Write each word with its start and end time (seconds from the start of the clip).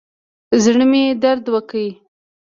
زړه 0.63 0.85
مې 0.91 1.03
درد 1.23 1.45
وکړ. 1.53 1.85